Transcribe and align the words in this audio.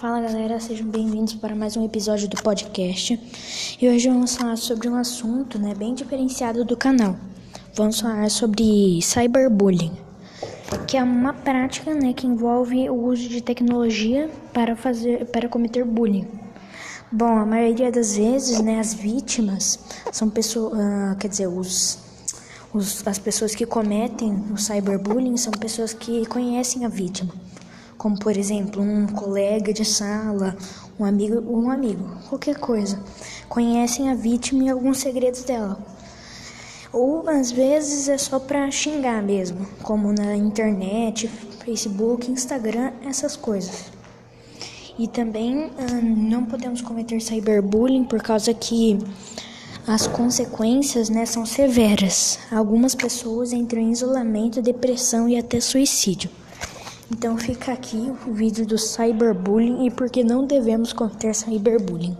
Fala 0.00 0.18
galera, 0.22 0.58
sejam 0.58 0.86
bem-vindos 0.86 1.34
para 1.34 1.54
mais 1.54 1.76
um 1.76 1.84
episódio 1.84 2.26
do 2.26 2.42
podcast. 2.42 3.20
E 3.78 3.86
hoje 3.86 4.08
vamos 4.08 4.34
falar 4.34 4.56
sobre 4.56 4.88
um 4.88 4.94
assunto 4.94 5.58
né, 5.58 5.74
bem 5.74 5.92
diferenciado 5.92 6.64
do 6.64 6.74
canal. 6.74 7.16
Vamos 7.74 8.00
falar 8.00 8.30
sobre 8.30 9.02
cyberbullying, 9.02 9.92
que 10.86 10.96
é 10.96 11.02
uma 11.02 11.34
prática 11.34 11.92
né, 11.92 12.14
que 12.14 12.26
envolve 12.26 12.88
o 12.88 12.94
uso 12.94 13.28
de 13.28 13.42
tecnologia 13.42 14.30
para, 14.54 14.74
fazer, 14.74 15.26
para 15.26 15.50
cometer 15.50 15.84
bullying. 15.84 16.26
Bom, 17.12 17.36
a 17.36 17.44
maioria 17.44 17.92
das 17.92 18.16
vezes 18.16 18.58
né, 18.62 18.80
as 18.80 18.94
vítimas 18.94 19.78
são 20.10 20.30
pessoas, 20.30 20.72
uh, 20.72 21.16
quer 21.18 21.28
dizer, 21.28 21.46
os, 21.46 21.98
as 23.04 23.18
pessoas 23.18 23.54
que 23.54 23.66
cometem 23.66 24.46
o 24.50 24.56
cyberbullying 24.56 25.36
são 25.36 25.52
pessoas 25.52 25.92
que 25.92 26.24
conhecem 26.24 26.86
a 26.86 26.88
vítima 26.88 27.49
como 28.00 28.18
por 28.18 28.34
exemplo 28.34 28.82
um 28.82 29.06
colega 29.06 29.74
de 29.74 29.84
sala, 29.84 30.56
um 30.98 31.04
amigo, 31.04 31.38
um 31.54 31.70
amigo, 31.70 32.02
qualquer 32.30 32.58
coisa. 32.58 32.98
Conhecem 33.46 34.08
a 34.08 34.14
vítima 34.14 34.64
e 34.64 34.70
alguns 34.70 35.00
segredos 35.00 35.44
dela. 35.44 35.78
Ou 36.90 37.28
às 37.28 37.50
vezes 37.50 38.08
é 38.08 38.16
só 38.16 38.38
para 38.38 38.70
xingar 38.70 39.22
mesmo, 39.22 39.66
como 39.82 40.14
na 40.14 40.34
internet, 40.34 41.28
Facebook, 41.62 42.30
Instagram, 42.30 42.90
essas 43.04 43.36
coisas. 43.36 43.92
E 44.98 45.06
também 45.06 45.70
ah, 45.76 46.00
não 46.02 46.46
podemos 46.46 46.80
cometer 46.80 47.20
cyberbullying 47.20 48.04
por 48.04 48.22
causa 48.22 48.54
que 48.54 48.98
as 49.86 50.06
consequências 50.06 51.10
né, 51.10 51.26
são 51.26 51.44
severas. 51.44 52.38
Algumas 52.50 52.94
pessoas 52.94 53.52
entram 53.52 53.82
em 53.82 53.92
isolamento, 53.92 54.62
depressão 54.62 55.28
e 55.28 55.36
até 55.36 55.60
suicídio. 55.60 56.30
Então 57.12 57.36
fica 57.36 57.72
aqui 57.72 58.12
o 58.26 58.32
vídeo 58.32 58.64
do 58.64 58.78
cyberbullying 58.78 59.86
e 59.86 59.90
por 59.90 60.08
que 60.08 60.22
não 60.22 60.46
devemos 60.46 60.92
conter 60.92 61.34
cyberbullying. 61.34 62.16